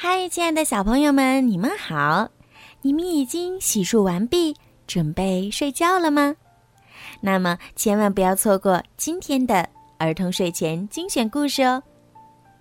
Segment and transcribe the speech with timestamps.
[0.00, 2.28] 嗨，亲爱的小朋友们，你们好！
[2.82, 4.54] 你们已经洗漱完毕，
[4.86, 6.36] 准备睡觉了吗？
[7.20, 11.82] 那么千万不要错过今天的儿童睡前精选故事哦！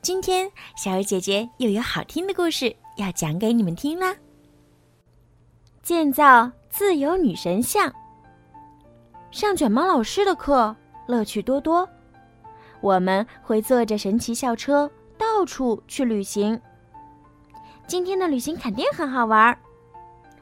[0.01, 4.15] 今天小鱼姐姐又有好听的故事要讲给你们听啦。
[5.83, 7.93] 建造自由女神像，
[9.29, 10.75] 上卷毛老师的课
[11.05, 11.87] 乐趣多多，
[12.81, 16.59] 我们会坐着神奇校车到处去旅行。
[17.87, 19.57] 今天的旅行肯定很好玩儿。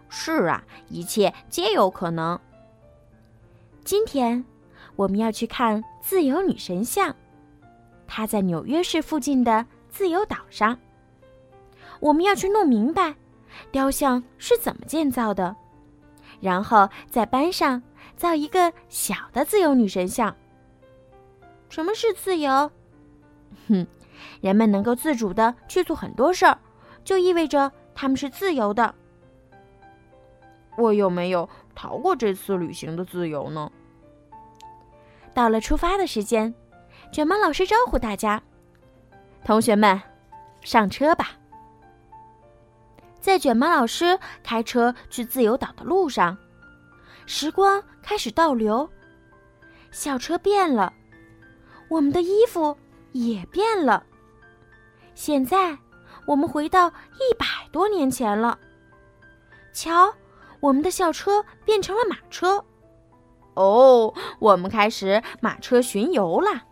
[0.09, 2.39] 是啊，一切皆有可能。
[3.83, 4.43] 今天
[4.95, 7.15] 我们要去看自由女神像，
[8.07, 10.77] 它在纽约市附近的自由岛上。
[11.99, 13.15] 我们要去弄明白
[13.71, 15.55] 雕像是怎么建造的，
[16.41, 17.81] 然后在班上
[18.17, 20.35] 造一个小的自由女神像。
[21.69, 22.71] 什么是自由？
[23.67, 23.85] 哼，
[24.41, 26.57] 人们能够自主的去做很多事儿。
[27.05, 28.93] 就意味着他们是自由的。
[30.75, 33.71] 我有没有逃过这次旅行的自由呢？
[35.33, 36.53] 到了出发的时间，
[37.13, 38.41] 卷毛老师招呼大家
[39.45, 40.01] ：“同学们，
[40.61, 41.29] 上车吧！”
[43.21, 46.37] 在卷毛老师开车去自由岛的路上，
[47.25, 48.89] 时光开始倒流，
[49.91, 50.91] 校车变了，
[51.87, 52.75] 我们的衣服
[53.13, 54.03] 也变了。
[55.13, 55.77] 现在。
[56.25, 58.57] 我们回到一百多年前了。
[59.73, 60.13] 瞧，
[60.59, 62.63] 我们的校车变成了马车。
[63.53, 66.63] 哦，我们开始马车巡游啦。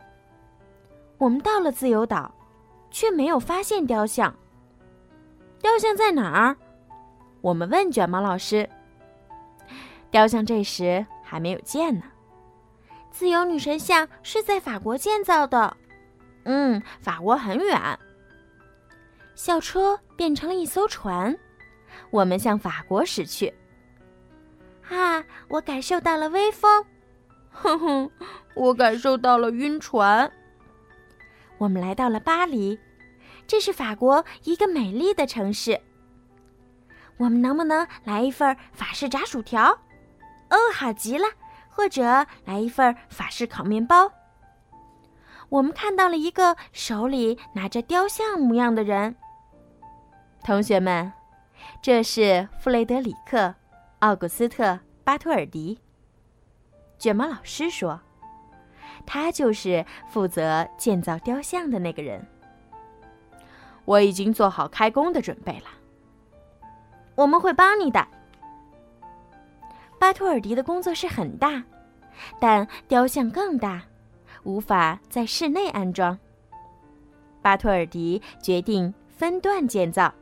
[1.18, 2.34] 我们到了自由岛，
[2.92, 4.34] 却没有发现雕像。
[5.62, 6.58] 雕像在哪儿？
[7.42, 8.70] 我们问卷毛老师。
[10.12, 12.04] 雕像这时还没有建呢。
[13.12, 15.78] 自由女神像是在法国建造的。
[16.46, 17.80] 嗯，法国很远。
[19.36, 21.38] 校车变成了一艘船，
[22.12, 23.54] 我们向法国驶去。
[24.90, 26.86] 啊，我感受到了微风，
[27.52, 28.12] 哼哼，
[28.56, 30.32] 我感受到了晕船。
[31.58, 32.78] 我们来到了巴黎，
[33.48, 35.80] 这是法国一个美丽的城市。
[37.18, 39.72] 我们能不能来一份法式炸薯条？
[40.50, 41.26] 哦，好极了！
[41.70, 42.04] 或者
[42.46, 44.12] 来一份法式烤面包。
[45.50, 49.16] 我们看到了一个手里拿着雕像模样的人。
[50.44, 51.10] 同学们，
[51.82, 53.38] 这是弗雷德里克·
[54.00, 54.66] 奥古斯特·
[55.02, 55.80] 巴托尔迪。
[57.00, 58.02] 卷毛老师说
[59.08, 62.28] ：“他就是负责建造雕像的那个人。”
[63.86, 65.68] 我已经做好开工的准备了。
[67.16, 68.06] 我们会帮你的。
[69.98, 71.64] 巴托尔迪的工作室很大，
[72.42, 73.82] 但雕像更大，
[74.44, 76.20] 无法在室内安装。
[77.42, 80.14] 巴托尔迪决定分段建造。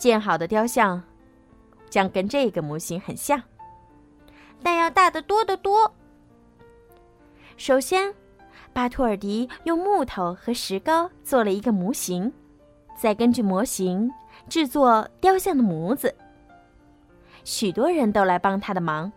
[0.00, 1.02] 建好的雕像
[1.90, 3.42] 将跟这个模型很像，
[4.62, 5.92] 但要大得多得多。
[7.58, 8.14] 首先，
[8.72, 12.32] 巴托尔迪用木头和石膏做了一个模型，
[12.96, 14.10] 再根据模型
[14.48, 16.16] 制作雕像的模子。
[17.44, 19.12] 许多人都来帮他的忙，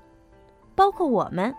[0.75, 1.55] 包括我们。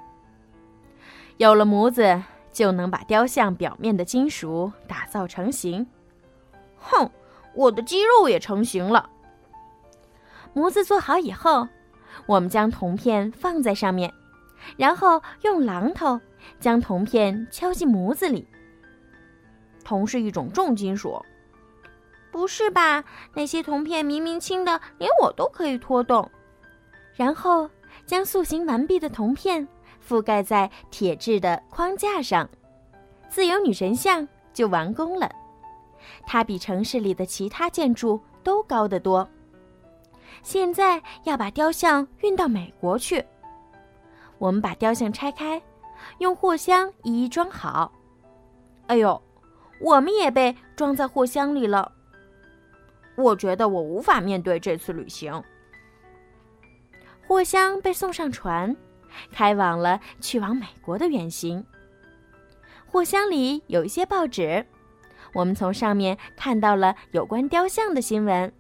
[1.38, 5.86] 有了模子，就能把雕像表面的金属打造成型。
[6.76, 7.10] 哼，
[7.54, 9.08] 我的肌肉也成型了。
[10.54, 11.68] 模子做好以后，
[12.26, 14.12] 我们将铜片放在上面，
[14.76, 16.18] 然后用榔头
[16.58, 18.48] 将铜片敲进模子里。
[19.84, 21.20] 铜是一种重金属，
[22.30, 23.04] 不是吧？
[23.34, 26.30] 那些铜片明明轻的，连我都可以拖动。
[27.14, 27.68] 然后
[28.06, 29.66] 将塑形完毕的铜片
[30.06, 32.48] 覆盖在铁质的框架上，
[33.28, 35.30] 自由女神像就完工了。
[36.26, 39.28] 它比城市里的其他建筑都高得多。
[40.42, 43.24] 现在要把雕像运到美国去。
[44.38, 45.62] 我们把雕像拆开，
[46.18, 47.92] 用货箱一一装好。
[48.88, 49.20] 哎呦，
[49.80, 51.90] 我们也被装在货箱里了。
[53.16, 55.42] 我觉得我无法面对这次旅行。
[57.26, 58.76] 货箱被送上船，
[59.32, 61.64] 开往了去往美国的远行。
[62.86, 64.66] 货箱里有一些报纸，
[65.32, 68.52] 我们从上面看到了有关雕像的新闻。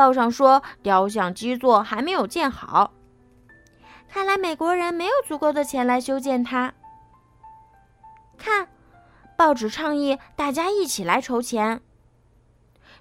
[0.00, 2.90] 报上说，雕像基座还没有建好。
[4.08, 6.72] 看来美国人没有足够的钱来修建它。
[8.38, 8.66] 看，
[9.36, 11.82] 报纸倡议大家一起来筹钱。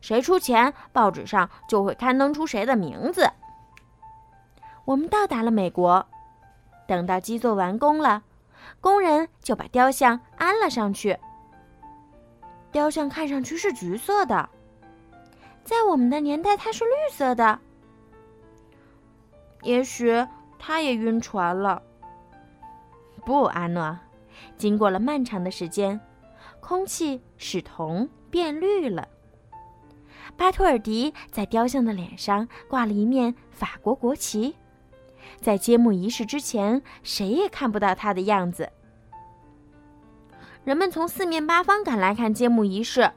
[0.02, 3.32] 谁出钱，报纸上就会刊登出谁的名字。
[4.84, 6.06] 我们到达了美国，
[6.86, 8.24] 等到基座完工了，
[8.82, 11.18] 工人就把雕像安了上去。
[12.74, 14.50] 雕像看上去是橘色的，
[15.70, 17.60] 在我们的年代它是绿色的。
[19.62, 20.26] 也许
[20.58, 21.84] 他也晕船了。
[23.24, 24.00] 不，阿诺，
[24.58, 26.02] 经过了漫长的时间，
[26.60, 29.08] 空气使铜变绿了。
[30.36, 34.56] 巴托尔迪在雕像的脸上挂了一面法国国旗，
[35.40, 38.72] 在揭幕仪式之前，谁也看不到他的样子。
[40.64, 43.12] 人们从四面八方赶来看揭幕仪式，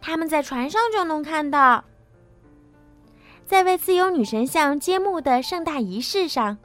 [0.00, 1.84] 他们在船上就能看到。
[3.46, 6.56] 在为自由女神像揭幕的盛大仪式上，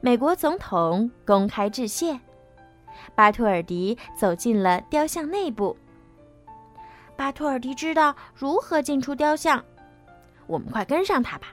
[0.00, 2.18] 美国总统公开致谢。
[3.14, 5.76] 巴托尔迪走进了雕像内部。
[7.16, 9.62] 巴托尔迪知道如何进出雕像，
[10.46, 11.48] 我们快跟上他吧。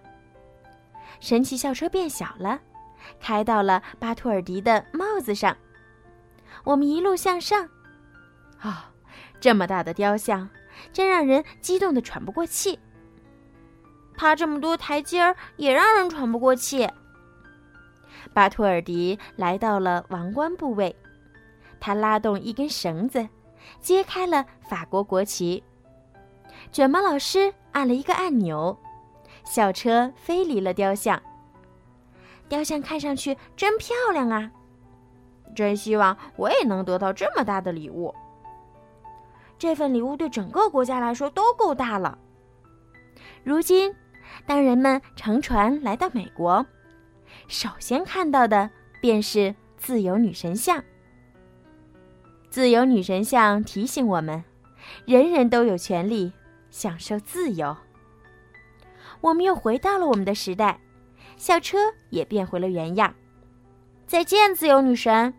[1.19, 2.59] 神奇校车变小了，
[3.19, 5.55] 开到了巴托尔迪的帽子上。
[6.63, 7.67] 我们一路向上。
[8.59, 8.91] 啊，
[9.39, 10.47] 这么大的雕像，
[10.93, 12.79] 真让人激动的喘不过气。
[14.15, 16.87] 爬这么多台阶儿，也让人喘不过气。
[18.33, 20.95] 巴托尔迪来到了王冠部位，
[21.79, 23.27] 他拉动一根绳子。
[23.79, 25.63] 揭开了法国国旗，
[26.71, 28.75] 卷毛老师按了一个按钮，
[29.45, 31.21] 校车飞离了雕像。
[32.49, 34.51] 雕像看上去真漂亮啊！
[35.55, 38.13] 真希望我也能得到这么大的礼物。
[39.61, 42.17] 这份礼物对整个国家来说都够大了。
[43.43, 43.93] 如今，
[44.47, 46.65] 当人们乘船来到美国，
[47.47, 48.67] 首先看到的
[48.99, 50.83] 便是自由女神像。
[52.49, 54.43] 自由女神像提醒我们：
[55.05, 56.33] 人人都有权利
[56.71, 57.77] 享受自由。
[59.21, 60.79] 我们又回到了我们的时代，
[61.37, 61.77] 校车
[62.09, 63.13] 也变回了原样。
[64.07, 65.31] 再见，自由女神！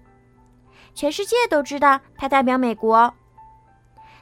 [0.95, 3.13] 全世界都知道她代表美国，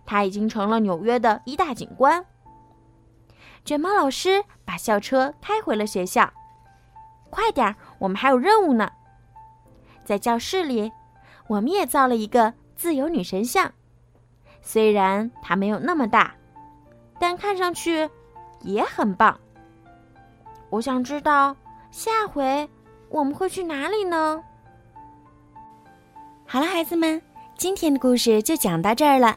[0.05, 2.25] 她已经成了纽约的一大景观。
[3.65, 6.33] 卷毛老师把校车开回了学校。
[7.29, 8.91] 快点儿，我们还有任务呢！
[10.05, 10.91] 在教室里，
[11.47, 12.55] 我们也造了一个。
[12.77, 13.71] 自由女神像，
[14.63, 16.35] 虽然它没有那么大，
[17.19, 18.09] 但看上去
[18.63, 19.39] 也很棒。
[20.71, 21.55] 我想知道
[21.91, 22.67] 下回
[23.11, 24.43] 我们会去哪里呢？
[26.47, 27.21] 好了，孩子们，
[27.59, 29.37] 今天的故事就讲到这儿了。